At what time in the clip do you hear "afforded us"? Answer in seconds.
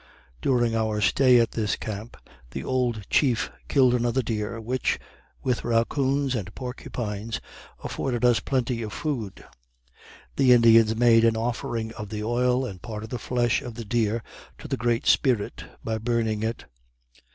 7.83-8.39